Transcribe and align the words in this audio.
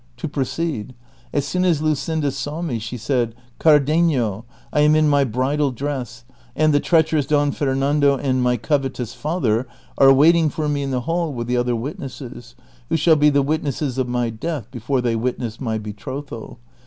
To 0.17 0.27
proceed: 0.27 0.95
as 1.31 1.45
soon 1.45 1.63
as 1.63 1.79
Luscinda 1.79 2.31
saw 2.31 2.63
me 2.63 2.79
she 2.79 2.97
said,•' 2.97 3.35
Cardenio, 3.59 4.45
I 4.73 4.79
am 4.79 4.95
in 4.95 5.07
my 5.07 5.23
bridal 5.23 5.69
dress, 5.69 6.25
and 6.55 6.73
the 6.73 6.79
treacherous 6.79 7.27
Don 7.27 7.51
Fernando 7.51 8.17
and 8.17 8.41
my 8.41 8.57
covetous 8.57 9.13
father 9.13 9.67
are 9.99 10.11
waiting 10.11 10.49
for 10.49 10.67
me 10.67 10.81
in 10.81 10.89
the 10.89 11.01
hall 11.01 11.31
with 11.31 11.45
the 11.45 11.57
other 11.57 11.75
wit 11.75 11.99
nesses, 11.99 12.55
who 12.89 12.97
shall 12.97 13.15
be 13.15 13.29
the 13.29 13.43
witnesses 13.43 13.99
of 13.99 14.07
my 14.09 14.31
death 14.31 14.71
before 14.71 15.01
they 15.01 15.15
witness 15.15 15.61
my 15.61 15.77
betrothal. 15.77 16.57